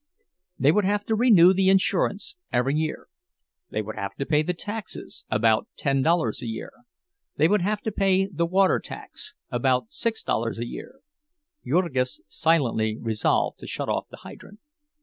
They 0.57 0.71
would 0.71 0.83
have 0.85 1.05
to 1.05 1.15
renew 1.15 1.53
the 1.53 1.69
insurance 1.69 2.35
every 2.51 2.73
year; 2.73 3.07
they 3.69 3.83
would 3.83 3.95
have 3.97 4.15
to 4.15 4.25
pay 4.25 4.41
the 4.41 4.55
taxes, 4.55 5.25
about 5.29 5.67
ten 5.77 6.01
dollars 6.01 6.41
a 6.41 6.47
year; 6.47 6.71
they 7.35 7.47
would 7.47 7.61
have 7.61 7.81
to 7.81 7.91
pay 7.91 8.25
the 8.25 8.47
water 8.47 8.79
tax, 8.79 9.35
about 9.51 9.93
six 9.93 10.23
dollars 10.23 10.57
a 10.57 10.65
year—(Jurgis 10.65 12.19
silently 12.27 12.97
resolved 12.97 13.59
to 13.59 13.67
shut 13.67 13.89
off 13.89 14.07
the 14.09 14.17
hydrant). 14.17 14.59